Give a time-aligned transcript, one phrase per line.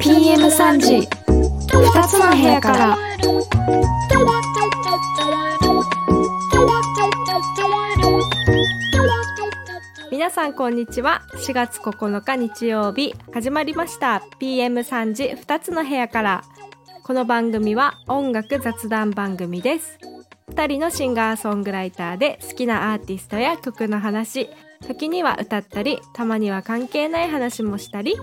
[0.00, 1.08] PM3 時
[1.70, 2.98] 2つの部屋から
[10.10, 16.44] 皆さんこんにちは4月9日日曜日始まりました PM3 時2つの部屋から
[17.02, 19.98] この番組は音楽雑談番組です
[20.52, 24.48] 2人のシンガーソングライターで好きなアーティストや曲の話
[24.86, 28.14] 時には歌ったりたまには関係ない話もしたり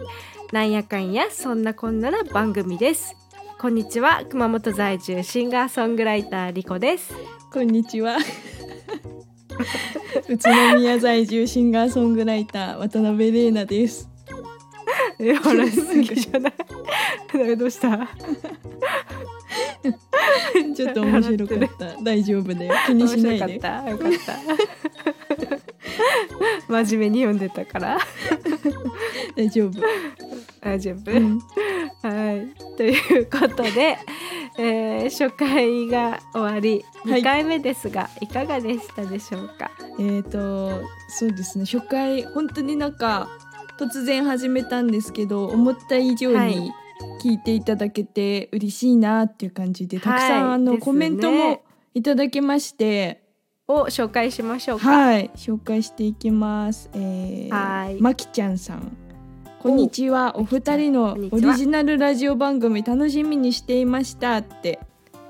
[0.54, 3.16] なんやかんやそんなこんなな番組です
[3.60, 7.13] こんにちは熊本在住シンガーソングライターリコです
[7.52, 8.18] こんにちは。
[10.30, 14.10] 宇都宮在住シンガーソングライター渡辺玲奈です。
[15.20, 16.54] え笑いすぎじゃない？
[17.60, 18.08] どうした？
[20.76, 22.03] ちょっと面白かった。
[22.03, 22.73] 大丈夫だよ。
[22.88, 23.45] 気にしないで。
[23.45, 23.90] 面白かった。
[23.90, 25.62] よかった。
[26.68, 27.98] 真面目に読んでたから。
[29.35, 29.82] 大丈夫。
[30.62, 31.40] 大丈夫、うん。
[32.01, 32.76] はい。
[32.77, 33.98] ということで、
[34.57, 36.85] えー初回が終わり。
[37.10, 37.21] はい。
[37.21, 39.71] 2回目ですが、い、かがでしたでしょうか？
[39.99, 41.66] えっ、とそうですね。
[41.66, 43.29] 初回本当になんか
[43.79, 46.55] 突然始めたんですけど、思った以上はい。
[46.55, 46.71] に
[47.21, 51.62] 聞いていただけて嬉しいなっていう感じで、たくさん、はいあのコメントも
[51.94, 53.21] いただけまして。
[53.68, 56.90] を紹介しましょうか、はい、紹介していきます。
[56.94, 58.98] えはいー、まきちゃんさん。
[59.60, 60.38] こんにちは。
[60.38, 64.79] お二人のオリジナルラジオ番組楽しみにしていましたって。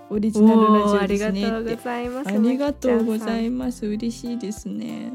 [0.09, 1.75] オリジナルラジオですりがとうご。
[1.75, 3.85] ざいますありがとうございまます。
[3.85, 5.13] 嬉しいですね。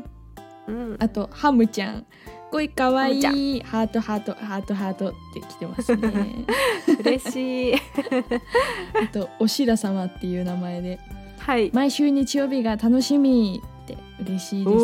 [0.67, 2.07] す、うん、あとハムちゃん。
[2.57, 3.61] こいかわいい。
[3.61, 6.47] ハートハートハートハートって来てますね。
[7.01, 7.75] 嬉しい
[8.97, 10.99] あとおしら様っていう名前で。
[11.39, 14.75] はい毎週日曜日が楽しみって嬉しいです。
[14.75, 14.83] ありが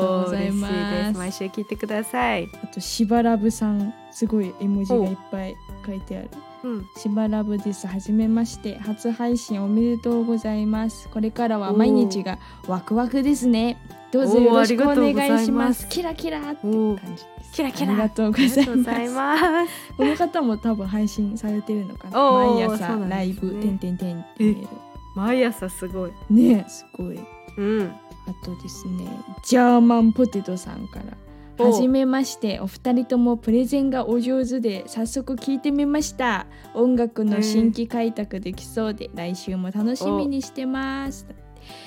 [0.00, 1.18] とうございます。
[1.18, 5.54] 毎週聞いてくださいあとしばらぶさんすごい絵文字がいっぱい
[5.86, 6.30] 書いてある
[6.64, 6.88] うん。
[6.96, 7.86] しばらぶです。
[7.86, 8.78] はじめまして。
[8.78, 11.08] 初配信おめでとうございます。
[11.10, 13.76] これからは毎日がワクワクですね。
[14.10, 15.86] どうぞよろしくお願いします。
[15.88, 17.92] キラキラって感じキラキラ。
[17.92, 19.36] ありがとうございま
[19.66, 19.94] す。
[19.96, 22.32] この方も多分配信されてるのかな。
[22.32, 24.66] 毎朝ライブてんてんてんって見え
[25.14, 26.12] 毎朝すごい。
[26.30, 27.20] るねすごい。
[27.58, 27.92] うん。
[28.26, 29.06] あとですね
[29.42, 31.04] ジャーマンポテトさんから。
[31.04, 31.23] お
[31.58, 32.60] はじめまして。
[32.60, 36.46] お二人ともプレゼンがお上手で早速聞いてみました。
[36.74, 41.26] 音楽の新規開拓できそうで、来週も楽しみにしてます。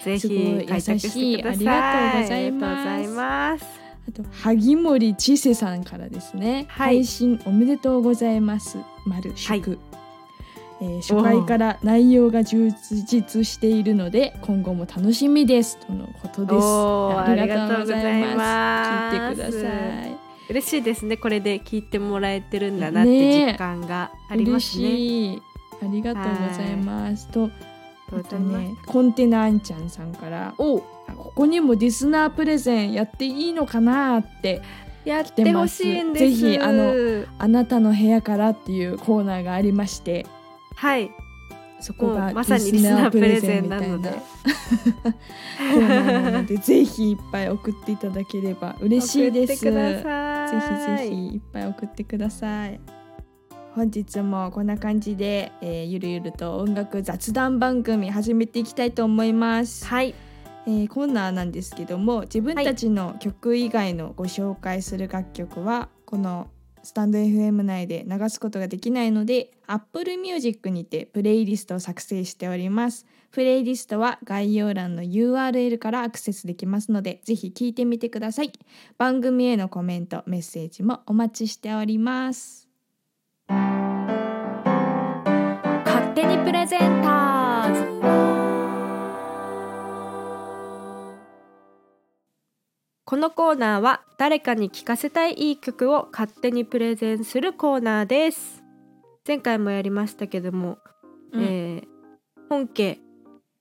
[0.04, 1.44] ぜひ開拓してください優しい。
[1.44, 2.90] ありがとうございます。
[2.90, 3.66] ありがとうございます。
[4.08, 6.98] あと萩森千世さんからですね、はい。
[6.98, 8.78] 配信おめでとうございます。
[9.06, 9.78] 丸祝、はい
[10.80, 16.56] えー初回から内容が充実しているので今後も楽しみですとのことです。
[16.56, 19.18] ありがとうございます。
[19.18, 20.18] 聞いてください。
[20.50, 21.18] 嬉しいですね。
[21.18, 24.88] これで聞いてもらえてるんだなって実感がありますね。
[24.88, 25.42] 嬉しい。
[25.84, 27.28] ありがとうございます。
[27.28, 27.50] と
[28.12, 34.62] あとねコンテナあんちゃんさんからおあここにもリスナープレゼンやっていいのかなって
[35.04, 36.38] やってほしいんです。
[36.40, 40.26] ぜひあのあなたの部屋からっていうコーナーがありまして
[40.78, 41.12] はい。
[41.80, 43.82] そこがまさにリスナープレゼンな。
[43.82, 44.12] ので。
[45.80, 49.64] なのでぜひいっぱい送っていただければ嬉しいです。
[49.64, 49.74] ぜい。
[49.74, 52.80] ひぜひいっぱい送ってください。
[53.76, 60.16] 本日もこんな感じで、えーゆるゆると音楽雑談番組始めていきたいと思います、はい。
[60.66, 66.48] えーコーナーなんですけども自分たちの曲以外のご紹介する楽曲は、この
[66.88, 73.06] スタンド FM 内で流すことができないので Apple Music にてプレイリストを作成しております。
[73.30, 78.54] プレイリストは概要欄の URL からアクセスできますのでぜひ聞いてみてください。
[78.98, 82.70] 番組へのコメントメッセージもお待ちしております。
[83.50, 83.68] 勝
[86.16, 87.97] 手にプレゼンターズ。
[93.08, 98.62] このコーナーは誰かに聴かせたいいい曲を勝手にプレゼンするコーナーです。
[99.26, 100.78] 前回もやりましたけども、
[101.32, 101.42] うん。
[101.42, 101.88] えー
[102.50, 103.00] 本家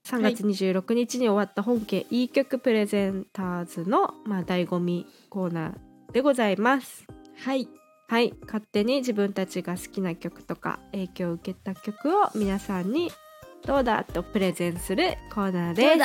[0.04, 7.04] 3月26日に終わった本家いい曲プレゼンターズの、まあ、醍醐味コーナーでございます。
[7.37, 7.69] はい。
[8.08, 8.34] はい。
[8.46, 13.12] 勝手に自分たちが好きな曲とか影響を受けた曲を皆さんに
[13.64, 15.98] どうだとプレゼンするコーナーで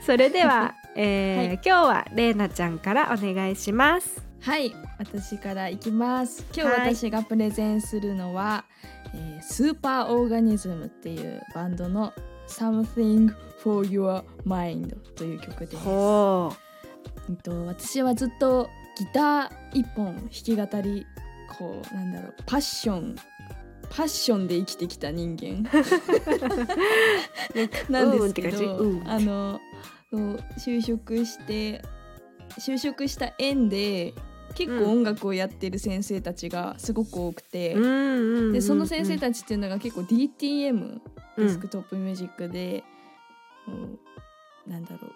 [0.00, 0.02] す。
[0.06, 1.54] それでは、えーはい。
[1.54, 4.22] 今日はれいなちゃんからお願いします。
[4.40, 4.74] はい。
[4.98, 6.44] 私からいきます。
[6.54, 8.64] 今日はい私がプレゼンするのは、
[9.14, 12.12] えースーパーオーガニズムっていうバンドの
[12.46, 15.76] Something for Your Mind という曲です。
[15.78, 16.52] ほ
[17.28, 17.32] う。
[17.32, 18.68] んと私はずっと
[18.98, 21.06] ギター一本弾き語り
[21.58, 23.16] こうなんだろうパッション
[23.90, 25.62] パッションで生きてきた人間。
[27.88, 29.08] なんですけど、うん。
[29.08, 29.60] あの
[30.14, 31.82] そう就職して
[32.58, 34.14] 就職した縁で
[34.54, 37.74] 結構音楽をやってる先生たちがすごく多くて。
[38.52, 41.00] でその先生たちっていうのが結構 DTM
[41.36, 42.84] うんデスクトップミュージックで、
[43.66, 43.98] うん
[44.68, 45.08] なんだろ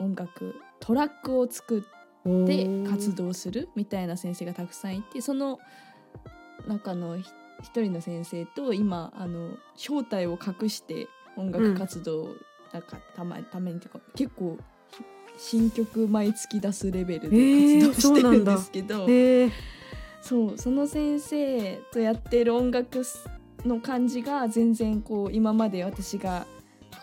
[0.00, 5.60] う音楽トラックを作って活動するみたいな先生がたくさんいてその
[6.66, 7.30] 中のひ
[7.62, 12.28] 一人の先生と今あの正体を隠して音楽活動を
[12.72, 14.58] なんかたまためにか結構
[15.38, 19.52] 新曲毎月出すレベルで活動してるんですけど、へえ。
[20.22, 23.02] そうその先生とやってる音楽
[23.64, 26.46] の感じが全然こう今まで私が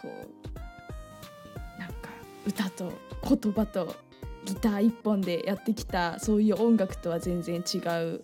[0.01, 2.09] こうなんか
[2.45, 2.91] 歌と
[3.23, 3.95] 言葉と
[4.43, 8.21] ギター一本でやってきたそういう音楽とは全然違う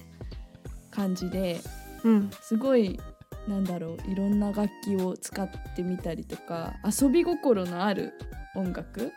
[0.91, 1.61] 感じで
[2.03, 2.29] うん。
[2.41, 2.99] すごい
[3.49, 8.13] なんだろういろんな楽器を使ってみたりとか遊び心のある
[8.55, 9.11] 音楽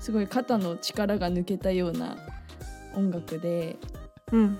[0.00, 2.16] すごい肩の力が抜けたような
[2.94, 3.76] 音楽で
[4.32, 4.58] うん。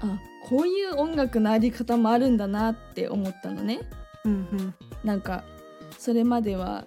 [0.00, 0.18] あ
[0.48, 3.80] こういう音楽のあり方もあるんだなって思ったのね
[4.24, 4.74] うんうん。
[5.04, 5.44] なんか
[5.96, 6.84] それまでは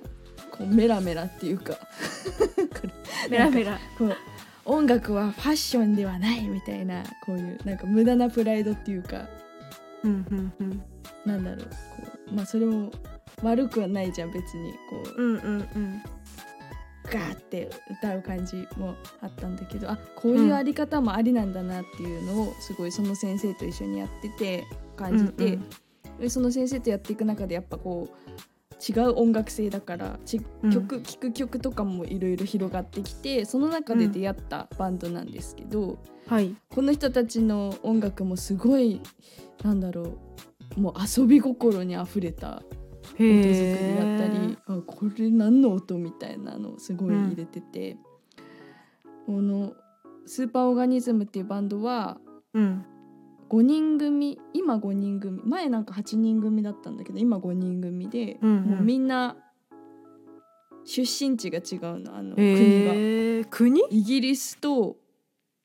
[0.51, 1.77] こうメラメラっていうか
[3.31, 3.79] メラメラ。
[3.97, 4.15] こう
[4.65, 9.29] 音楽はファッションではないみたいなこういうなんか無駄なプライドっていうか
[10.03, 10.83] うんうんうん。
[11.25, 11.73] なんだろうこ
[12.31, 12.91] うまあそれも
[13.43, 16.03] 悪くはないじゃん別にこううんうんうん。
[17.05, 17.69] ガーって
[18.01, 24.63] 歌う感じもあったんだけどあこういうあり方もありなんだなっていうのをすごいその先生と一緒にやってて
[24.95, 25.59] 感じて、
[26.19, 36.55] でその先生とやっていく中でやっぱこう違う音楽性だからちうん曲聴く曲とかもいろいろ広がってきてその中で出会ったバンドなんですけど、はい。
[36.69, 38.99] この人たちの音楽もすごい
[39.63, 40.17] なんだろう
[40.77, 42.63] もう遊び心にあふれた
[43.03, 47.97] 音作りだったりあこれ何の音みたいなのをすごい入れてて、
[49.25, 49.73] この
[50.25, 52.17] スーパーオーガニズムっていうバンドは
[52.53, 52.85] うん。
[53.47, 59.37] 5人組今5人組前なんか8人組だったんだけど今5人組で、うんうんもうみんな
[60.83, 63.49] 出身地が違うのあの国が。
[63.49, 63.81] 国？
[63.91, 64.97] イギリスと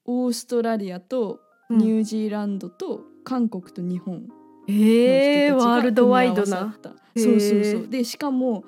[0.04, 4.28] オーストラリアとニュージーランドと韓国と日本
[4.70, 5.50] へえ。
[5.50, 6.76] の人たちがワールドワイドな
[7.16, 8.64] そうそうそうでしかも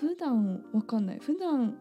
[0.00, 1.74] 普段わかんない普段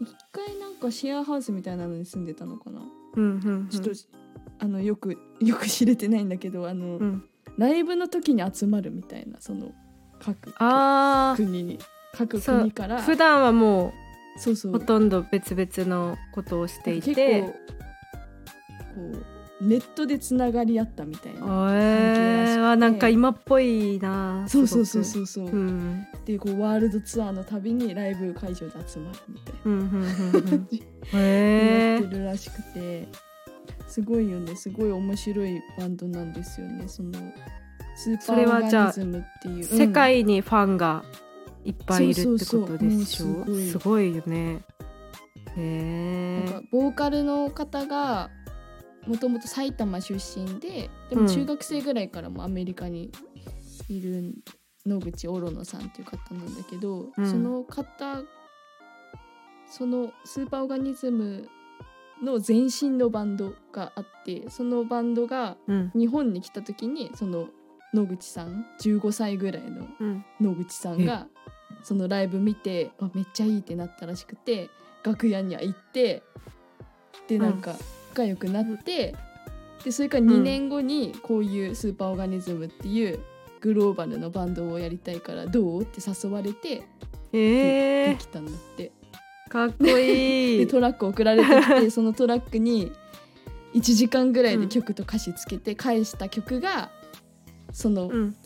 [0.00, 2.80] 一回なんかシェアハウスみたいなのに住んでたのかな、
[3.14, 3.68] うんうんうん。
[3.68, 3.90] ちょっと
[4.58, 7.24] あのよく よく知れてないんだけどあの、うん。
[7.58, 9.72] ライブの時に集まるみたいなその
[10.18, 11.78] 各あ国に
[12.12, 13.02] 各国からあ。
[13.02, 13.92] 普段はも
[14.36, 17.42] そうそううほとんど別々のことをしてい結て。
[17.42, 17.54] 構こ
[18.96, 19.33] う
[19.64, 21.48] ネットでつながり合ったみたいなえ関
[22.14, 24.44] 係らしくなんか今っぽいな。
[24.48, 25.04] そうそうそうう。
[25.04, 25.26] そう。
[25.26, 26.06] そう、うん。
[26.24, 30.04] でこうワールドツアーのたびにライブ会場で集まるみたいなうんうんうんう
[30.56, 30.68] ん。
[31.12, 32.16] へやえって。
[32.16, 33.08] るらしくて。
[33.88, 34.56] すごいよね。
[34.56, 36.88] すごい面白いバンドなんですよね。
[36.88, 37.12] その
[37.96, 39.64] スーパーオーズムっていう。
[39.64, 41.04] 世界にファンが
[41.64, 43.44] いっぱいいるってことでしょ？
[43.70, 44.16] すごい。
[44.16, 44.62] よね。
[45.56, 48.30] へうんなんえかボーカルの方が
[49.06, 53.10] もともと埼玉出身ででも中学生ぐらいからもアメリカに
[53.88, 54.34] いる
[54.86, 57.30] 野口オロノさんっていう方なんだけど、うん。
[57.30, 58.22] その方
[59.66, 61.48] そのスーパーオーガニズム
[62.22, 65.92] の前身のバンドがあってそのバンドがうん。
[65.94, 67.48] 日本に来た時にその
[67.92, 70.24] 野口さん15歳ぐらいのうん。
[70.40, 71.26] 野口さんが
[71.82, 74.70] そのライブ見てあめっちゃいいってなったらしくて
[75.02, 76.22] 楽屋には行って
[77.28, 77.74] でなんか
[78.14, 79.16] 仲良くなって、
[79.84, 83.18] でそれから2年後にこういうスーパーオーガニズムっていう
[83.60, 86.84] グローバルのバンドをやりたいからどうって誘われて
[87.32, 88.92] へえできたんだって。
[89.50, 92.90] かっこいでいトラック送られてきて そのトラックに
[93.74, 96.90] 1時間ぐらいで曲と歌詞つけて返した曲が
[97.74, 98.36] その、うん。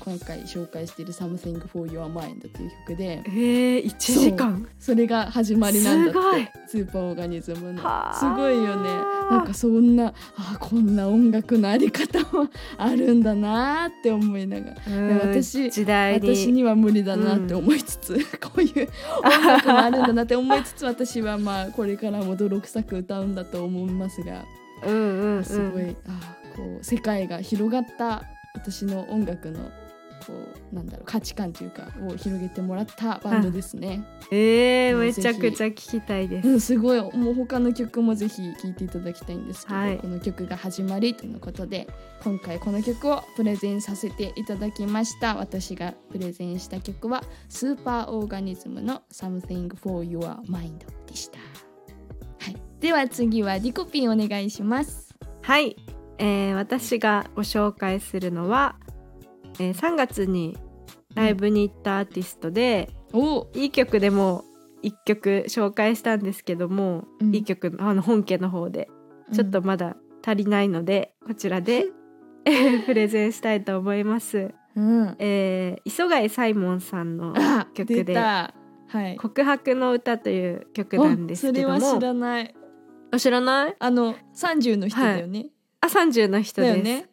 [0.00, 4.68] 今回紹介している「Something for Your Mind」っていう曲でへえ一時間。
[4.80, 6.52] それが始まりなんだって。
[6.66, 7.82] スーパーオーガニズムの。
[7.82, 8.88] はあすごいよね。
[9.30, 14.76] なんかそんなあこんな音楽のあり方もあるんだなって思いながら。
[14.88, 15.18] うん。
[15.18, 16.34] 私時代に。
[16.34, 18.88] 私には無理だなって思いつつ、 こういう
[19.24, 24.44] 音楽もあるんだなって思いつつ私はまあこれからも泥臭く歌うんだと思いますが。
[24.84, 25.44] うんうんうん。
[25.44, 29.70] すごい、あこう世界が広がった私の音楽の
[30.26, 34.04] こうなんだろう価値観というかを広げてもらったバンドですね。
[34.30, 36.48] えー、うんめちゃくちゃ聞きたいです。
[36.48, 37.00] うん、すごい。
[37.16, 39.98] もう他の曲もぜひ聴いていただきたいんですけど、はい。
[39.98, 41.88] この曲が始まりということで
[42.22, 45.36] 今回この曲をプレゼンさせていただきました。
[45.36, 55.12] 私がプレゼンした曲はスーパーオーガニズムの Something for Your Mind でした、はい、では次はリコピンお願いします。
[55.42, 55.76] はい、
[56.22, 58.76] えー私がご紹介するのは、
[59.58, 60.56] えー3月に
[61.14, 63.48] ライブに行ったアーティストで、お。
[63.54, 64.44] いい曲でも
[64.82, 67.34] 1曲紹介したんですけども、うん。
[67.34, 68.88] いい曲のあの本家の方で
[69.32, 71.86] ちょっとまだ足りないので、こちらで
[72.86, 74.54] プレゼンしたいと思います。
[74.76, 78.54] うん、えー磯貝サイモンさんのあ曲出でた。
[78.88, 81.76] はい「告白の歌」という曲なんですけども。
[81.76, 82.54] おそれは知らない。
[83.10, 83.76] あ知らない？
[83.78, 85.48] あの30の人だよね、
[85.82, 86.82] あ30の人です。
[86.82, 87.08] ね。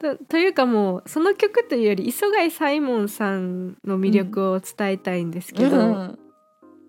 [0.00, 6.18] とというかもうその曲というより磯貝サイモンさんの魅力を伝えたいんですけど、うん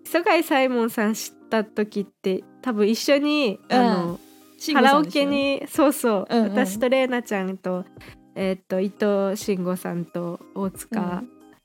[0.04, 3.78] 磯貝サイモンさん知った時って多分一緒に、うん。
[3.78, 4.20] あの
[4.58, 6.50] 慎カラオケにそうそう、うんうん。
[6.52, 7.84] 私と玲奈ちゃんと,、
[8.34, 11.22] えーっと伊藤慎吾さんと大塚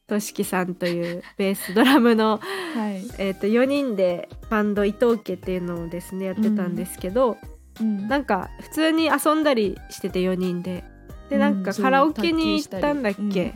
[0.08, 2.42] 俊樹さんというベースドラムの、
[2.76, 10.84] はい、えーっと4人でバンド伊藤家っていうのをですねやってたんですけど、うんなんか普通に遊んだりしてて4人で。
[11.30, 13.56] でうんなんかカラオケに行ったんだっけ、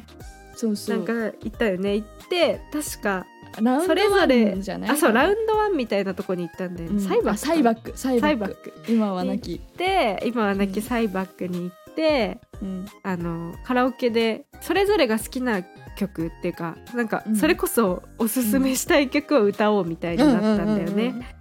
[0.56, 0.98] そうそう。
[0.98, 1.96] なんか行ったよね。
[1.96, 3.26] 行って確か
[3.86, 4.56] それぞれ
[4.88, 6.98] あそうラウンドワンみたいなとこに行ったんだよね、う。
[6.98, 7.30] んサイバック。
[7.32, 7.98] あサイバック。
[7.98, 8.74] サイバック。
[8.88, 10.82] 今はなき、で今はなきうん。
[10.84, 12.86] サイバックに行って、うん。
[13.04, 15.64] あのカラオケでそれぞれが好きな
[15.98, 17.36] 曲っていうかなんかうん。
[17.36, 21.38] それこそおすすめしたい曲を歌おうみたいになったんだよね。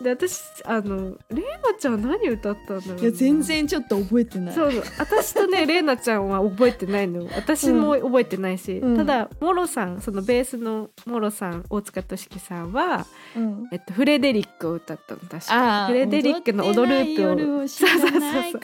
[0.00, 4.54] で私あのレイナちゃん何歌ったんだろうないや全然ちょっと覚えてない。
[4.54, 8.96] そう私とね レイナちゃんは覚えてないの私も覚えてないし、うん。
[8.96, 13.68] ただモロさんそのベースのモロさん大塚俊樹さんは、うん。
[13.72, 18.10] えっと、フレデリックを歌ったの確あかーフレデリックの「踊ループを」踊ってを知らないか。
[18.10, 18.60] そうそうそう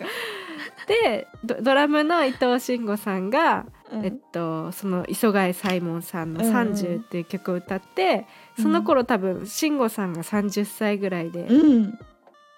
[0.86, 4.04] でドドラムの伊藤慎吾さんが、うん。
[4.04, 6.54] えっと、その磯貝サイモンさんの「うんうん。
[6.54, 8.26] 30」っていう曲を歌って、
[8.60, 11.98] その頃多分慎吾さんが30歳ぐらいで、うん。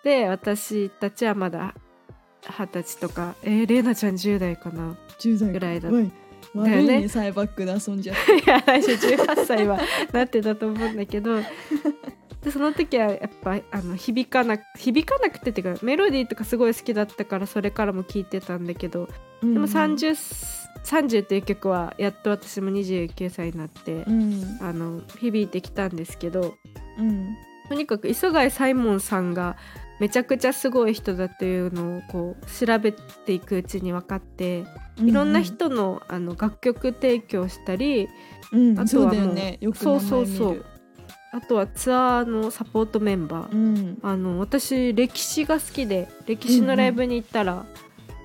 [0.04, 1.74] で私たちはまだ
[2.48, 6.10] 二十歳とかえー、レイナちゃん10代かな10代ぐらいだおい
[6.54, 7.08] だよね。
[7.08, 8.36] サイバックで遊んじゃって。
[8.38, 9.78] いや来週18歳は
[10.12, 11.40] なってたと思うんだけど
[12.46, 19.06] でその時はやっぱあの響かな響かなくてっていうかメロディーとかすごい好きだったからそれからも聴いてたんだけど
[19.42, 20.10] ででも 30,
[20.84, 24.58] 30っていう曲はやっと私も29歳になって、うん。
[24.60, 26.54] あの響いてきたんですけど
[26.98, 27.36] うん。
[27.68, 29.56] とにかく磯貝サイモンさんが
[29.98, 34.64] めちゃくちゃすごい人だっていうのをこう調べていくうちに分かって
[34.98, 38.08] いろんな人のあの楽曲提供したり
[38.52, 38.78] うん。
[38.78, 39.58] あとはもうそうね。
[39.74, 40.64] そうそう
[41.32, 43.98] あとはツアーのサポートメンバー、うん。
[44.02, 47.66] あの私歴史が好きで歴史のライブに行ったら、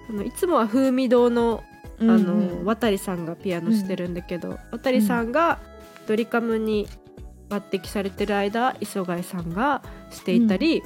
[0.09, 1.63] あのいつもは風味堂の
[1.99, 2.65] あの、うん。
[2.65, 5.59] 渡さんがピアノしてるんだけど、渡さんが
[6.07, 6.87] ドリカムに
[7.49, 10.81] 抜擢されてる間磯貝さんがしていたり、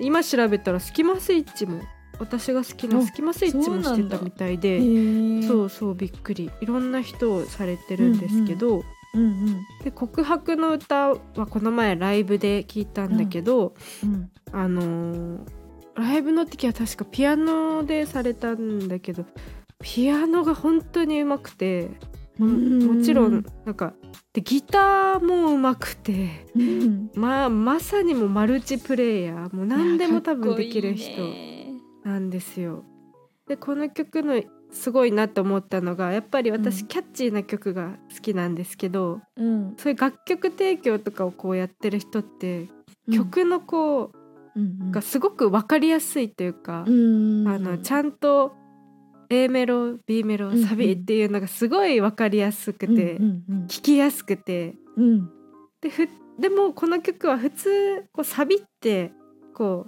[0.00, 1.80] 今調べたらスキマスイッチも
[2.18, 4.78] 私が好きなあスキマスイッチもしてたみたいで
[5.46, 6.50] そうそうびっくり。
[6.60, 8.84] いろんな人をされてるんですけど、うん
[9.82, 11.16] で告白の歌は
[11.48, 14.30] この前ライブで聞いたんだけど、うん。
[14.52, 15.64] あのー
[15.96, 19.24] ライブの時は確かピアノでされたんだけど
[19.80, 21.88] ピアノが本当にうまくて
[22.36, 22.98] もうん。
[22.98, 23.94] もちろんなんか
[24.32, 27.10] でギターもうまくてうん。
[27.14, 31.22] まあまさにもうマルチプレイヤーもう何でも多分できる人
[32.04, 32.84] なんですよ。
[33.46, 34.42] でこの曲の
[34.74, 36.88] すごいなと思ったのがやっぱり私うん。
[36.88, 39.74] キャッチーな曲が好きなんですけど、うん。
[39.78, 42.68] そういう楽曲提供とかをこうやってる人って
[43.10, 44.18] 曲のこう、
[44.60, 48.52] うんがすごく分かりやすいというか、うんあのちゃんと
[49.28, 50.64] A メロ B メロうんうん。
[50.64, 54.74] サビっていうのがすごい分かりやすくて、うんうん聴きやすくて。
[54.96, 55.30] うん。
[55.80, 59.12] でふでもこの曲は普通こうサビって
[59.54, 59.86] こ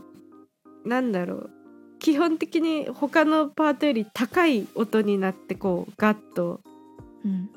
[0.85, 1.51] うなんだろう
[1.99, 6.61] 基本的に他のパートより高い音になってこうガッと
[7.25, 7.51] うん。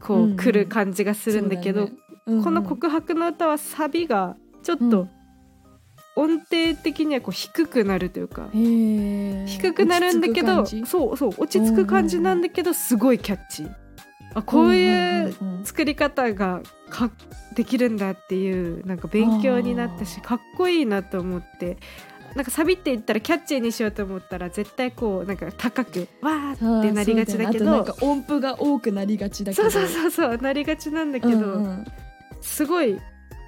[0.00, 0.36] こうんううん。
[0.36, 1.88] 来る感じがするんだけど、
[2.26, 5.08] この告白の歌はサビがちょっと
[6.14, 9.46] 音程的にはこう低くなるというか、へー。
[9.46, 13.62] 低くなるんだけどそうそう落ち着く感じなんだけどすごいキャッチ。
[13.62, 13.82] ー
[14.34, 17.10] あこういううんうんうん作り方がか
[17.54, 21.76] できるんだっていうなんか勉強になったしかっこいいなと思って
[22.34, 29.70] なんかサビって言ったらキャッチーにしようと思ったら絶対こうなんか高くわーってなりがちだけどねなんか音符が多くなりがちだけど。
[29.70, 31.86] そうそうそうそうなりがちなんだけど、うんうん
[32.42, 32.98] すごい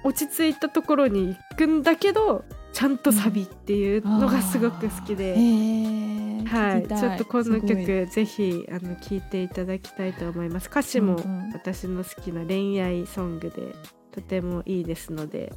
[0.05, 5.35] 落ち着いたところに行くんだけどちゃんとサビっていうのがすごく好きへで。
[5.35, 6.45] ー。
[6.45, 10.69] はい、ちょっとこの曲ぜひあの聴いていただきたいと思います。
[10.69, 11.51] 歌詞もうんうん。
[11.53, 13.75] 私の好きな恋愛ソングで
[14.11, 15.51] とてもいいですので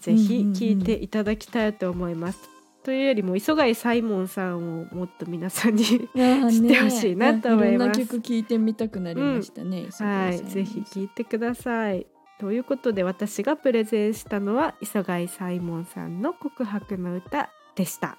[0.00, 2.38] ぜひ聴いていただきたいと思います、
[2.82, 6.40] というよりも磯貝サイモンさんをもっと皆さんに知って
[6.80, 9.88] ほしいなと思いますろんな曲聴いてみたくなりましたね。
[9.98, 12.06] はい、すごぜひ聴いてください。
[12.38, 18.16] ということで私がプレゼンしたのは磯貝サイモンさんの告白の歌でした。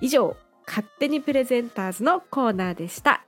[0.00, 3.24] 以上勝手にプレゼンターズのコーナーでした。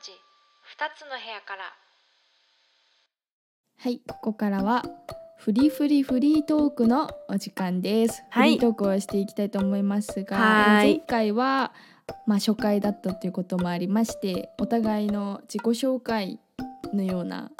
[0.00, 1.64] 時2つの部屋から。
[3.78, 4.82] はい、ここからは
[5.36, 8.22] フリフリフリートークのお時間です。
[8.30, 8.50] はい。
[8.50, 10.98] フリートークをしていきたいと思いますが、はい。
[10.98, 11.72] 前回は
[12.26, 16.38] まあ初回だったということもありまして、お互いの自己紹介
[16.94, 17.50] のような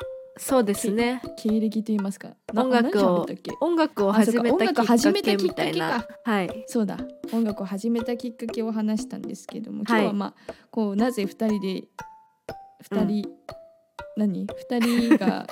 [0.40, 1.20] そうですね。
[1.37, 3.26] 経歴といいますか、な音楽を
[3.61, 6.00] 音楽を始めたきっかけみたいな。
[6.02, 6.64] かはい。
[6.66, 6.97] そうだ。
[7.32, 10.02] 音楽を始めたきっかけを話したんですけども今はい。
[10.04, 11.85] 日はまあ、こうなぜ二人で
[12.80, 13.28] 二人、
[14.16, 14.46] 何？
[14.70, 15.46] 二人が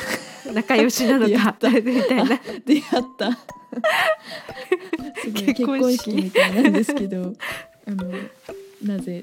[0.54, 1.70] 仲良しなのかやった。
[1.70, 2.40] みたいな。
[2.64, 3.38] 出会った。
[5.22, 7.32] 結結婚婚式式みたいなんですけど
[7.86, 8.10] あの
[8.82, 9.22] なぜ？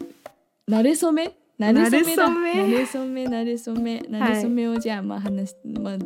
[0.70, 1.34] 慣れ初め？
[1.60, 2.28] 慣れ初めだ。
[2.28, 3.24] 慣れ初め。
[3.26, 4.68] 慣れ初め慣れ初め。
[4.68, 5.98] をじゃあまあ話しまあ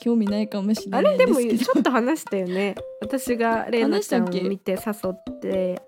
[0.00, 2.74] 興味ないかもしれあないれでもちょっと話したよね。
[3.00, 4.78] 私がレイナちゃんを見て誘
[5.10, 5.80] って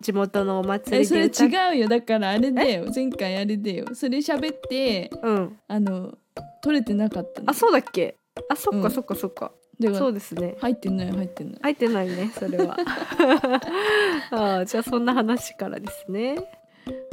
[0.00, 1.88] 地元のお祭えそれ違うよ。
[1.88, 2.86] だからあれだよ。
[2.94, 3.86] 前回あれだよ。
[3.94, 5.58] それ喋ってうん。
[5.66, 6.16] あの
[6.62, 7.50] 取れてなかったの。
[7.50, 8.16] あそうだっけ？
[8.48, 8.82] あそっうん。
[8.82, 10.56] かそっかそっか、だからそうですね。
[10.60, 11.58] 入ってない入ってない。
[11.62, 12.76] 入ってないねそれは。
[14.30, 16.36] あーじゃあそんな話からですね、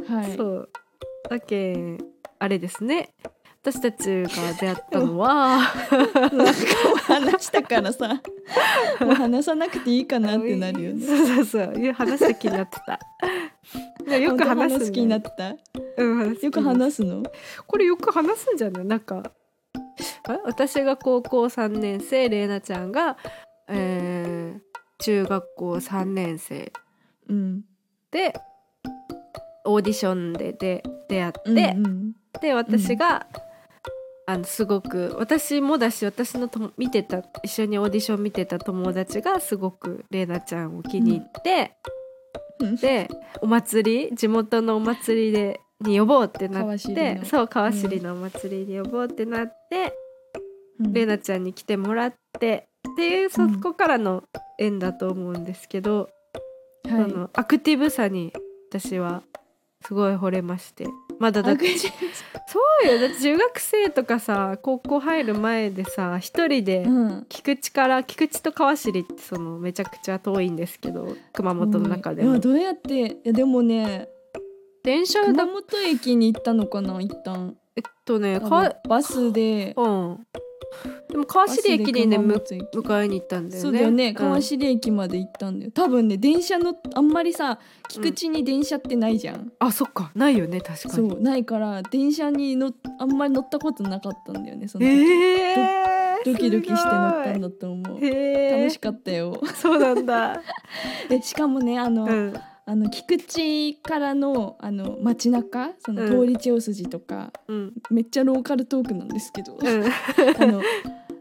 [0.08, 0.36] はい。
[0.36, 0.68] そう。
[1.28, 1.98] だけ
[2.38, 3.10] あれですね
[3.66, 5.58] 私たちが出会ったのは。
[6.32, 6.54] なんか
[7.04, 8.22] 話したからさ。
[9.00, 11.04] もう話さなくていいかなってなるよね。
[11.04, 11.92] そうそうそう。
[11.92, 13.00] 話した気になってた。
[14.08, 15.56] でよく話す好きになってた。
[15.96, 17.24] うん、よく話すの？
[17.66, 18.84] これよく話すんじゃない？
[18.84, 19.32] なんか
[20.28, 23.16] あ私が高校3年生れいなちゃんが、
[23.68, 24.60] えー
[24.98, 26.72] 中学校3年生。
[27.28, 27.64] うん。
[28.12, 28.32] で
[29.64, 32.12] オーディションでで出会って、うんうん。
[32.40, 33.26] で私が、
[34.28, 41.76] あのすごく私もだし私のとも見てた一緒にオーディション見てた友達がすごくれいなちゃんを気に入って、
[42.58, 42.76] うん。
[42.76, 43.08] で
[43.40, 49.94] お祭り地元のお祭りでに呼ぼうってなってそう川尻のお祭りに呼ぼうってなって、
[50.80, 50.92] うん。
[50.92, 53.60] れいなちゃんに来てもらってっていうそうん。
[53.60, 54.24] こからの
[54.58, 56.08] 縁だと思うんですけど、
[56.88, 57.02] はい。
[57.04, 58.32] あのアクティブさに
[58.70, 59.22] 私は
[59.82, 61.66] すごい惚れましてまだだって。
[61.78, 63.00] そうよ。
[63.00, 67.26] だって中学生とかさ高校入る前でさ一人でうん。
[67.28, 72.30] 菊池から菊池と川尻ってそのめちゃくちゃ遠いんですけど熊本の中でも。
[72.30, 74.08] いやどうやっていやでもね
[74.82, 77.56] 電車だ熊本駅に行ったのかな一旦。
[77.76, 79.74] えっとね多か分バスで。
[79.76, 80.26] うん
[81.08, 82.64] でも川尻駅で熊本駅。
[82.78, 83.62] 迎えに行ったんだよね。
[83.62, 84.10] そうだよね。
[84.10, 84.14] ん。
[84.14, 85.70] 川尻駅まで行ったんだよ。
[85.72, 90.10] 多分ね電車のあんまりさ菊池に電車ってないじゃん、あそっか。
[90.14, 98.00] ないよね確かそにうないから電車に乗っあんまり乗ったことなかったんだよねその時、えー、ドキドキして乗ったんだだと思う。
[98.00, 99.40] 楽しかったよ。
[99.54, 100.42] そうなんだ。
[101.08, 102.34] でしかもねあの、うん
[102.68, 106.10] あの菊池からのあの街中そのうん。
[106.10, 107.72] 通り千代筋とか、うん。
[107.90, 109.84] めっちゃローカルトークなんですけど、うん。
[110.42, 110.60] あの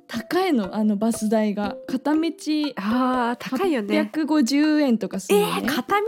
[0.08, 1.78] 高いのあのバス代が。
[1.88, 2.20] 片道
[2.78, 4.10] あー高いよね。
[4.12, 6.06] 850円とかすえるのね、ー、片道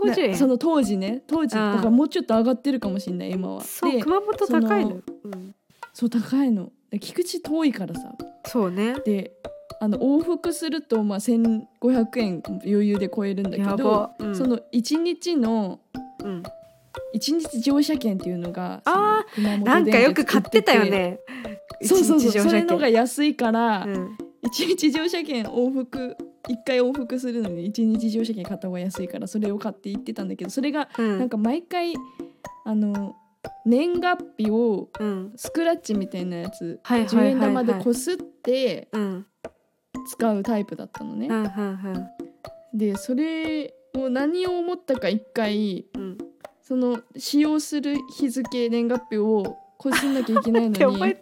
[0.00, 0.30] 850円？
[0.30, 1.22] なその当時ね。
[1.26, 3.60] 当時あーだからもうちょっと上がってるかもしれない今は。
[3.60, 5.02] でそう熊本高いの。
[5.92, 6.64] そう高いの。
[6.64, 8.12] で菊池遠いからさ。
[8.46, 8.94] そうね。
[9.04, 9.32] で
[9.80, 15.80] あの往復するとまあ1500円余裕で超えるんだけやどば、うん、その1日の
[16.22, 16.42] うん、
[17.12, 21.18] 一日乗車券っていうのがあなんかよく買ってたよね。
[21.82, 24.16] そうそうそうそれのが安いから、うん。
[24.42, 26.16] 一日乗車券往復
[26.48, 31.18] 一回往復するのに一日乗車券買った方が安いからそれを買って行ってたんだけどそれがうん。
[31.18, 31.94] なんか毎回
[32.64, 33.14] あの
[33.64, 35.32] 年月日をうん。
[35.36, 37.34] スクラッチみたいなやつはいはい10はいはい。
[37.34, 39.26] 円玉でこすってうん。
[40.06, 41.28] 使うタイプだったのね。
[41.28, 41.32] う。
[41.32, 42.06] んうん
[42.74, 46.18] でそれを何を思ったか一回うん。
[46.62, 50.96] その使用する日付年月日をこすんなきゃいけないのに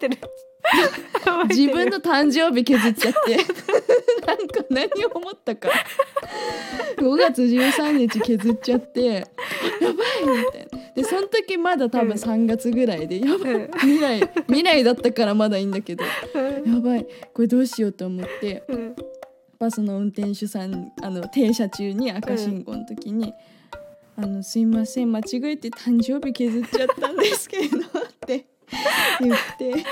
[1.51, 3.37] 自分の誕生日削っちゃって。
[4.27, 5.69] なんか何を思ったか。
[6.97, 9.21] 5月13日削っちゃってや
[9.81, 9.93] ばい
[10.39, 13.71] みたいなでその時まだ多分3月ぐらいでやばい。
[13.81, 16.05] 未来未来だったからまだいいんだけど。
[16.05, 17.07] やばい。
[17.33, 18.97] これどうしようと思ってうん。
[19.63, 23.33] バスの運転手さんあの停車中に赤信号の時に
[24.19, 27.81] 「あのすいません間違えて誕生日削っちゃったんですけど」っ
[28.27, 28.47] て
[29.21, 29.85] 言って。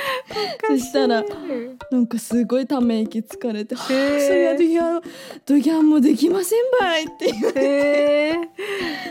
[0.67, 5.03] そしたらうんなんかすごいため息つかれて「はあそへーれはドギャン
[5.47, 8.51] ドギャンもできませんばい」って言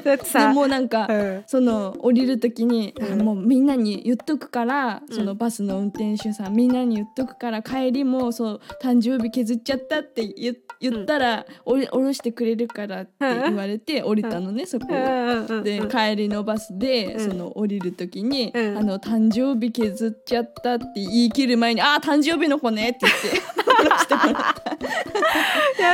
[0.03, 1.43] だってもうなんかうん。
[1.47, 3.21] その降りる時に、あうん。
[3.21, 5.15] もうみんなに言っとくから、うん。
[5.15, 14.87] そのバスの運転手さんみんなに言っとくから帰りもそう誕生日削っちゃったって言言ったら、おり降ろしてくれるからって言われて降りたのね、そこ。
[14.89, 15.61] を。
[15.61, 17.31] で帰りのバスで、うん。
[17.31, 18.77] その降りる時に、うん。
[18.77, 23.27] あの誕生日削っちゃったって言い切る前に「あー誕生日の子ね」って言って
[23.71, 24.53] 降ろしてもらっ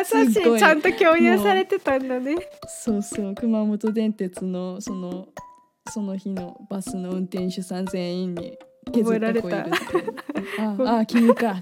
[0.03, 0.55] た優しい。
[0.55, 2.35] いちゃんと共有されてたんだね。
[2.67, 3.35] そうそう。
[3.35, 5.27] 熊本電鉄のその
[5.89, 8.57] その日のバスの運転手さん全員に
[8.91, 9.75] 削った子いるって
[10.59, 11.55] ああ君かっ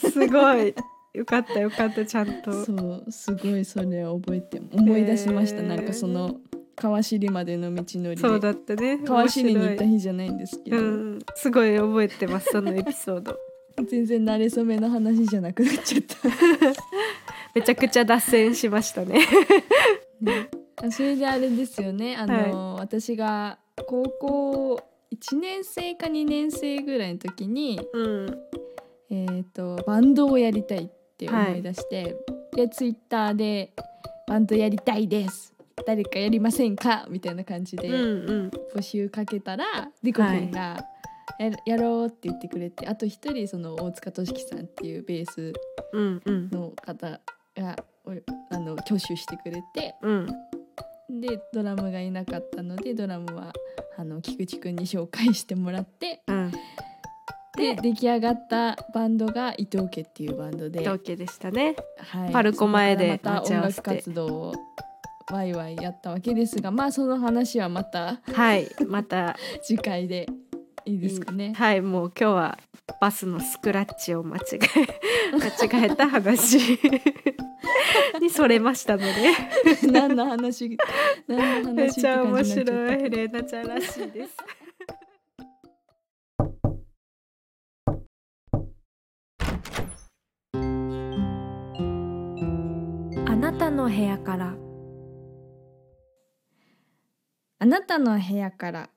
[0.00, 0.10] て。
[0.10, 0.74] すごい。
[1.14, 2.52] よかったよかったちゃんと。
[2.64, 3.04] そう。
[3.10, 6.36] すごいそれを覚えて思い出しました、へーなんかその
[6.76, 8.98] 川尻までの道のりそうでだったね。
[8.98, 11.18] 川尻に行った面日じゃないんですけど、うん。
[11.34, 13.36] すごい覚えてますそのエピソード。
[13.88, 16.16] 全然慣れ初めの話じゃなくなっちゃった。
[17.54, 19.20] めちゃくちゃ脱線しましたね。
[20.20, 22.16] ね、あそれであれですよね。
[22.16, 24.80] あの、私が高校
[25.12, 28.38] 1年生か2年生ぐらいの時に、うん。
[29.08, 32.16] えー、とバンドをやりたいって思い出して、
[32.54, 33.72] でツイッターで
[34.26, 35.55] 「バンドやりたいです
[35.86, 38.50] 誰かやりませんか?」みたいな感じでうんうん。
[38.74, 39.64] 募集かけたら、
[40.02, 40.84] リコ君が
[41.38, 45.52] や「やろう」って言ってくれてあと一人その大塚俊樹さんっていうベース
[45.92, 46.50] うんうん。
[46.50, 47.20] の方
[47.56, 48.10] がお
[48.50, 50.26] あの挙手してくれてうん。
[51.20, 53.52] でドラムがいなかったのでドラムは
[53.96, 56.52] あの菊池くんに紹介してもらってうん。
[57.56, 64.54] で出来上がったバンドが伊藤家っていうバンドで、同期でしたねはいパルコ前でまた音楽活動を
[65.32, 69.36] ワイワイやったわけですがまあその話はまたはいまた。
[69.62, 70.28] 次回で
[70.84, 71.52] いいですかね。
[71.56, 72.58] はいもう今日は
[73.00, 74.58] バスのスクラッチを間違え
[75.68, 76.78] 間違えた話。
[78.20, 79.32] にそれましたので。
[79.90, 80.78] 何の話
[81.26, 84.36] 何の話めっちゃ面白いヘレーナちゃんらしいです。
[93.28, 94.65] あなたの部屋から
[97.58, 98.90] あなたの部屋から、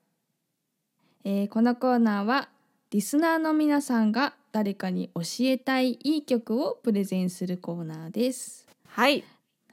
[1.24, 2.48] えーこのコーナーは
[2.90, 8.66] リスナーの皆さんが誰かに教えたいいい曲をプレゼンするコーナーです。
[8.86, 9.24] はい。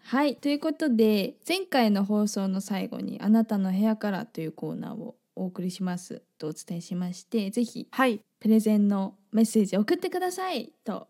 [0.03, 0.35] はい。
[0.35, 6.21] ということで前回の放送の最後に「あなたの部屋から」というコーナーをお送りします。
[6.37, 8.21] とお伝えしましてぜひはい。
[8.39, 11.07] プレゼンのメッセージを送ってくださいと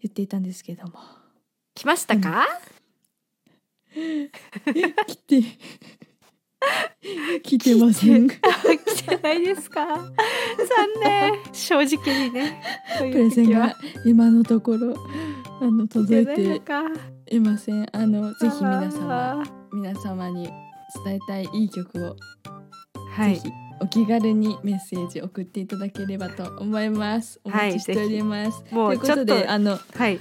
[0.00, 0.98] 言っていたんですけども。
[1.74, 2.46] 来ましたか、
[5.06, 5.42] 来て
[7.42, 8.28] 来てません。
[8.28, 9.16] プ来て。
[9.22, 9.86] ないですか？
[9.86, 10.04] 残
[11.02, 11.32] 念。
[11.52, 12.62] 正直にね。
[12.98, 14.94] そういうレゼンが今のところ
[15.60, 16.94] あの届い来てな
[17.30, 17.86] いません。
[17.92, 20.48] あのぜひ皆様皆様に
[21.04, 22.16] 伝えたいいい曲を
[23.16, 23.36] はい。
[23.36, 23.50] ぜひ
[23.82, 27.40] お気軽にメッセージ送っていただければと思います。
[27.44, 28.62] おはい待ちしております。
[28.70, 30.18] もといううことちょっとであのはい。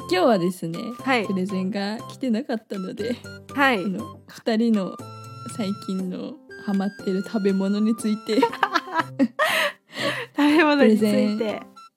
[0.00, 1.26] 今日はですね、はい。
[1.26, 3.16] プレゼンが来てなかったので、
[3.54, 3.82] はい。
[3.82, 4.94] あの二人の
[5.56, 8.40] 最近のハマってる食べ物について。
[8.40, 8.48] 食
[10.36, 11.44] べ物について。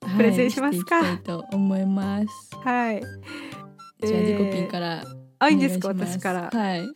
[0.01, 0.17] はい。
[0.17, 1.01] プレゼンしますか？
[1.01, 2.27] していと思います。
[2.63, 3.01] はい。
[3.01, 5.03] じゃあ、えーリコピンから
[5.39, 5.89] あいいんですか？
[5.89, 6.49] 私から。
[6.51, 6.88] はい。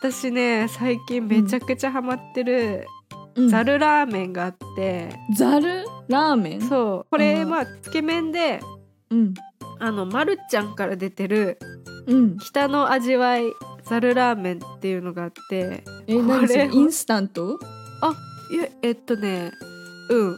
[0.00, 2.86] 私ね最近めちゃくちゃハマってる
[3.34, 3.48] うん。
[3.48, 6.62] ざるラーメンがあって、ざるラーメン？
[6.62, 7.06] そう。
[7.10, 8.60] これうんまあつけ麺で
[9.10, 9.34] うん。
[9.78, 11.58] あのまるちゃんから出てる
[12.06, 12.38] うん。
[12.38, 13.44] 北の味わい
[13.88, 16.68] ざるラーメンっていうのがあってえ何それ？
[16.72, 17.58] インスタント？
[18.50, 19.50] いやえっとね
[20.10, 20.36] うん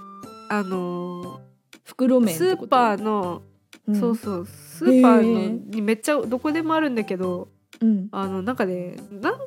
[0.50, 1.40] あの
[1.84, 2.66] 袋麺ってこと？
[2.66, 7.48] ーパーの、うんそうそうスーパーのにめっちゃどこでもあるんだけど
[7.80, 8.08] うん。
[8.12, 9.38] あのなんかねなん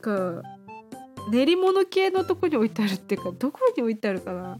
[0.00, 0.42] か
[1.32, 4.58] 練り物系のとこに置いてあるっていうかどこに置いてあるかな？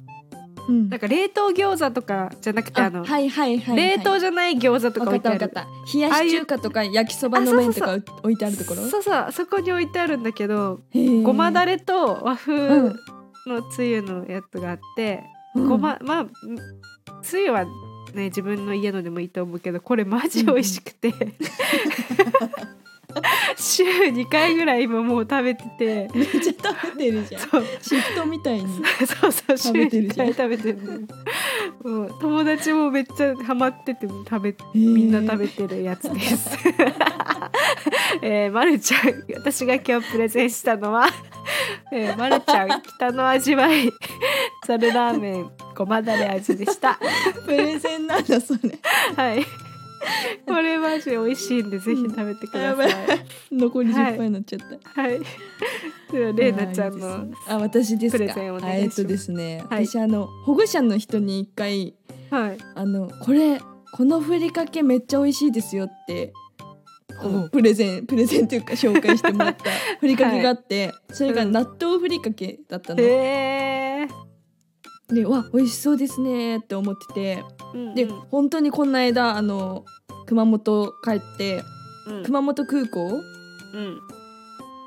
[0.68, 0.88] うん。
[0.88, 5.38] なんか冷凍餃子とかじゃなくてあの、はいはいはい、はい、冷凍じゃない餃子とか置いてある。
[5.94, 8.88] 冷やし中華とか焼きそばの麺とか置いてあるところ？
[8.88, 10.80] そうそうそこに置いてあるんだけど
[11.22, 12.96] ごまだれと和風うん
[13.46, 15.68] のつゆのやつがあって、うん。
[15.68, 16.26] ごままあ
[17.22, 17.64] つゆは
[18.14, 21.12] ね自分の家のでもいいと思うけどこれマジ美味しくて、
[23.56, 26.10] 週2回ぐらい今もう食べてて。
[26.14, 27.42] めっちゃ食べてるじゃん。
[27.42, 27.64] そう。
[27.80, 28.66] シフトみたいに。
[29.06, 30.34] そうそう週食べてる2じゃん。
[30.34, 31.08] 回食べてる。
[31.84, 32.18] もう。
[32.20, 36.50] 友達もめっちゃハマってて食べみんな食べてるやつです。
[38.22, 41.08] えー、まるちゃん私が今日プレゼンしたのは、
[41.92, 43.90] えー、まるちゃん北の味わい。
[44.66, 46.98] ざるラーメンごまだれ味でした。
[47.44, 48.78] プレゼンなんだそれ。
[49.16, 49.44] はい。
[50.46, 52.90] これマジ美味しいんでぜひ食べてください。
[53.52, 54.14] 残りはい。
[54.14, 54.60] 10杯になっちゃっ
[54.94, 55.20] た、はい。
[56.12, 56.52] ではれい。
[56.52, 58.24] なちゃんのあ私ですか。
[58.64, 59.86] えっとですね、はい。
[59.86, 61.94] 私あの保護者の人に一回
[62.30, 62.58] はい。
[62.74, 63.60] あのこれ
[63.92, 66.32] このふりかけめっちゃ美味しいですよって
[67.52, 74.08] プレゼンプレゼンというか紹介してもらった ふりかけがあって、それが納豆ふりかけだったの、へえ
[75.12, 77.44] でわ美味しそうですねって思ってて。
[77.74, 77.94] ー。
[77.94, 79.84] で本当にこの間あの
[80.26, 81.62] 熊本帰って
[82.08, 82.22] うん。
[82.24, 84.00] 熊本空港うん。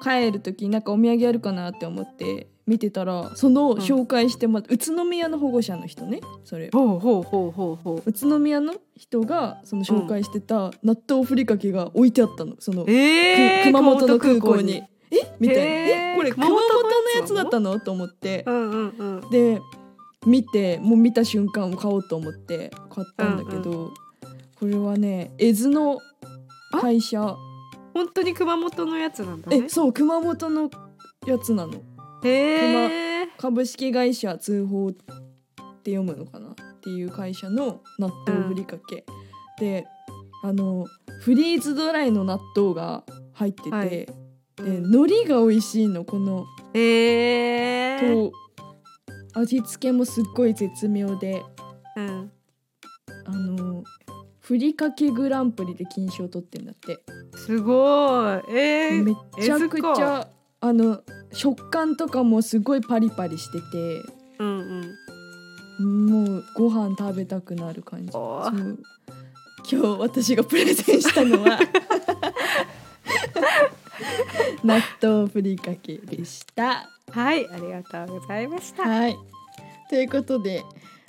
[0.03, 6.69] 帰る時なんかお土産あるかなって思って見てたらその紹介してもらった、宇都宮の保護者の人ねそれ。
[6.71, 8.03] ほうほうほうほうほう。
[8.05, 14.83] 宇都宮の人がその紹介してた納豆ふりかけが置いてあったのその、えー、く熊本の空港に。
[15.11, 15.17] え？
[15.39, 17.79] みたいな、えこれ熊熊本のやつだったの？
[17.79, 18.43] と思って。
[18.47, 19.29] うんうんうん。
[19.29, 19.61] で
[20.25, 23.93] 見てもう見た瞬間買おうと思って買ったんだけど、
[24.59, 25.99] これはね絵図の
[26.71, 27.35] 会社。
[27.93, 29.63] 本当に熊本のやつなんだね。
[29.65, 29.69] え。
[29.69, 30.69] そう熊本の
[31.25, 31.73] やつなの。
[32.23, 33.27] へえ。
[33.37, 34.93] 株式会社通報っ
[35.83, 39.05] て読むのかなっていう会社の納豆ふりかけ、
[39.59, 39.85] で
[40.43, 40.85] あの
[41.21, 43.89] フリーズドライの納豆が入ってて、はい。
[43.89, 44.09] で
[44.57, 47.99] うん海苔が美味しいのこのへえ。
[47.99, 48.31] と
[49.35, 51.43] 味付けもすっごい絶妙で
[51.95, 52.31] うん。
[53.25, 53.83] あの
[54.39, 56.99] ふりかけグランプリで金賞取ってんだって、
[57.35, 57.75] すごい。
[58.55, 60.27] えー、めっちゃくちゃ
[60.61, 61.01] あの
[61.33, 63.65] 食感とかもすごいパリパリしてて
[64.39, 64.83] うん
[65.79, 66.05] うん。
[66.05, 68.41] もうご飯食べたくなる感じ今
[69.67, 71.59] 日私がプレゼンしたのは
[74.63, 76.89] 納豆ふりかけでした。
[77.11, 78.83] はい、ありがとうございました。
[78.83, 79.15] はい
[79.89, 80.63] ということで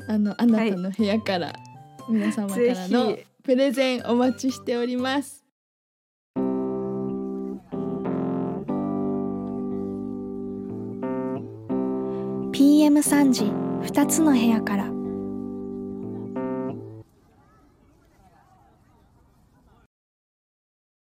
[0.07, 1.53] あのあなたの部屋から、
[2.09, 5.45] 皆様からのぜプレゼンお待ちしております。
[12.53, 13.45] PM3 時
[13.93, 14.91] 2つの部屋から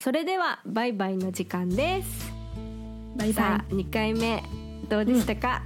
[0.02, 2.32] それではバイバイの時間です。
[3.18, 4.42] バイバさあ、二回目
[4.90, 5.64] どうでしたか？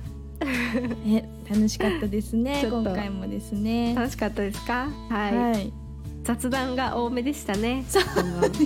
[1.06, 1.16] イ。
[1.16, 3.94] え楽しかったですね今回もですね。
[3.96, 4.90] 楽しかったですか？
[5.10, 5.38] はい。
[5.38, 5.74] はい。
[6.24, 7.84] 雑談が多めでしたね。
[7.88, 8.06] そね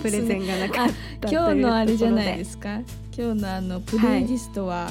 [0.01, 0.89] プレゼンがなかっ
[1.21, 2.57] た今日のあれじゃないですす。
[2.57, 2.81] か？
[3.17, 4.89] 今日のあのプレイリストは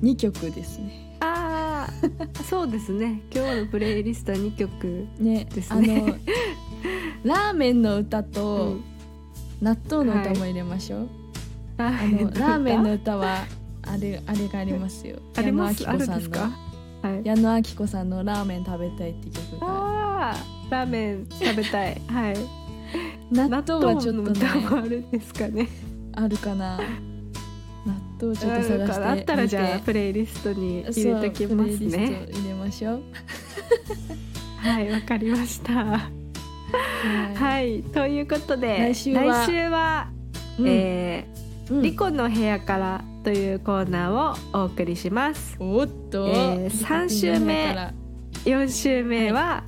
[0.00, 1.16] 2曲ですね。
[1.20, 3.22] ああ、そうですね。
[3.32, 5.06] 今日のプレイリストは二曲。
[5.18, 6.02] ねですね
[7.24, 8.84] あのラーメンの歌うとん
[9.60, 11.08] 納豆の歌も入れましょう。
[11.78, 13.44] ああのラーメンの歌は
[13.92, 15.18] あれあれがありますよ。
[15.36, 15.86] あります？
[15.88, 16.52] あ矢野明子さんの。
[17.02, 17.22] はい。
[17.24, 19.66] 矢野明子さんのラーメン食べたいって曲が。
[19.66, 20.36] ああ、
[20.70, 22.00] ラーメン食べたい。
[22.08, 22.36] はい。
[23.30, 25.68] 納豆はちょっとねあるんですかね？
[26.14, 26.78] あるかな。
[27.84, 32.26] 納豆ちょっと探してあったらじゃあプレイリストに入れときますプレイリスね。
[32.30, 33.02] ト入れましょう。
[34.58, 35.72] はい、わかりました。
[35.74, 36.00] は
[37.32, 37.34] い。
[37.34, 40.08] はい、ということで来週は来週は
[40.58, 45.56] うんえーうんリコの部屋からというコーナーをお送りします。
[45.60, 47.68] おっと、えー三週目。
[47.68, 47.92] から
[48.44, 49.64] 4週目は、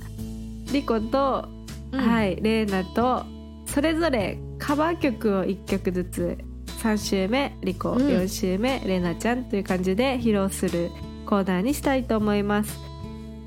[0.71, 1.47] リコと、
[1.91, 1.99] うん。
[1.99, 3.25] はい、レイナと
[3.65, 6.37] それぞれカバー曲を1曲ずつ
[6.81, 7.99] 3週目リコ、うん。
[7.99, 10.91] 4週目レイナちゃんという感じで披露する
[11.25, 12.77] コーナーにしたいと思います。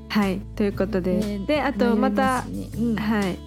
[0.09, 2.69] はいということで、えーであとまた、ね。
[2.77, 2.95] うん。
[2.95, 3.37] はい、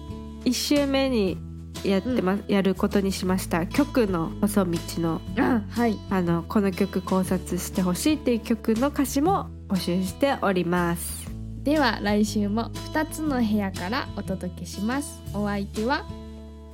[0.49, 1.37] 1週目に
[1.83, 3.67] やってま、やることにしました。
[3.67, 5.97] 曲の細道のあはい。
[6.09, 11.23] あのこの曲考察してほしいっていう曲の歌詞も募集しております。
[11.63, 15.21] では来週も2つの部屋からお届けします。
[15.33, 16.05] お相手は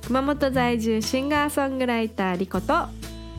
[0.02, 2.74] 熊本在住シンガーソングライターリコと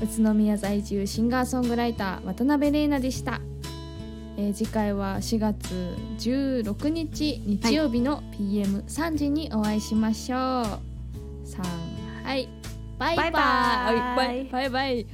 [0.02, 3.42] 宇都宮在住シンガーソングライター渡辺玲奈でした。
[4.38, 10.64] えー次回は4月16日日曜日の PM3 時にお会いしましょう。
[10.64, 10.91] さ
[11.60, 11.66] ん。
[12.24, 12.48] はい。
[12.98, 13.32] バイバイ。
[13.32, 14.46] バイバイ。
[14.46, 15.08] バイバイ